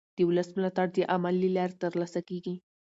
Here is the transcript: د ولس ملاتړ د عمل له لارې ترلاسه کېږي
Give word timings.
د 0.17 0.19
ولس 0.29 0.49
ملاتړ 0.57 0.87
د 0.93 0.97
عمل 1.13 1.35
له 1.43 1.49
لارې 1.57 1.75
ترلاسه 1.83 2.19
کېږي 2.29 2.55